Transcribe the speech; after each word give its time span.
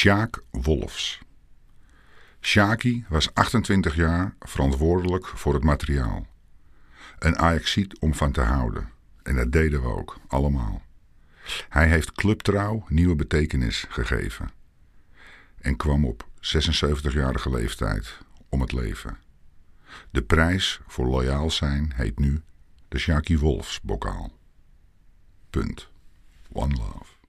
Sjaak 0.00 0.42
Wolfs. 0.50 1.20
Sjaki 2.40 3.04
was 3.08 3.34
28 3.34 3.94
jaar 3.94 4.34
verantwoordelijk 4.38 5.26
voor 5.26 5.54
het 5.54 5.62
materiaal. 5.64 6.26
Een 7.18 7.38
Ajaxiet 7.38 7.98
om 7.98 8.14
van 8.14 8.32
te 8.32 8.40
houden. 8.40 8.90
En 9.22 9.36
dat 9.36 9.52
deden 9.52 9.82
we 9.82 9.88
ook, 9.88 10.20
allemaal. 10.26 10.82
Hij 11.68 11.88
heeft 11.88 12.12
clubtrouw 12.12 12.84
nieuwe 12.88 13.16
betekenis 13.16 13.86
gegeven. 13.88 14.50
En 15.58 15.76
kwam 15.76 16.04
op 16.04 16.28
76-jarige 16.34 17.50
leeftijd 17.50 18.18
om 18.48 18.60
het 18.60 18.72
leven. 18.72 19.18
De 20.10 20.22
prijs 20.22 20.80
voor 20.86 21.06
loyaal 21.06 21.50
zijn 21.50 21.92
heet 21.94 22.18
nu 22.18 22.42
de 22.88 22.98
Sjaki 22.98 23.38
Wolfs 23.38 23.80
bokaal. 23.80 24.32
Punt. 25.50 25.88
One 26.52 26.74
love. 26.74 26.89